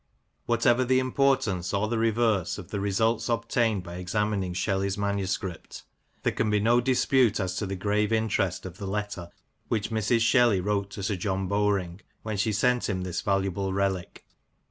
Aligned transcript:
Whatever 0.47 0.83
the 0.83 0.97
importance 0.97 1.75
or 1.75 1.87
the 1.87 1.99
reverse 1.99 2.57
of 2.57 2.69
the 2.69 2.79
results 2.79 3.29
obtained 3.29 3.83
by 3.83 3.97
examining 3.97 4.51
Shelley's 4.55 4.97
manuscript, 4.97 5.83
there 6.23 6.31
can 6.33 6.49
be 6.49 6.59
no 6.59 6.81
dispute 6.81 7.39
as 7.39 7.55
to 7.57 7.67
the 7.67 7.75
grave 7.75 8.11
interest 8.11 8.65
of 8.65 8.79
the 8.79 8.87
letter 8.87 9.29
which 9.67 9.91
Mrs. 9.91 10.21
Shelley 10.21 10.59
wrote 10.59 10.89
to 10.93 11.03
Sir 11.03 11.17
John 11.17 11.47
Bowring 11.47 12.01
when 12.23 12.35
she 12.35 12.51
sent 12.51 12.89
him 12.89 13.03
this 13.03 13.21
valuable 13.21 13.73
relic. 13.73 14.25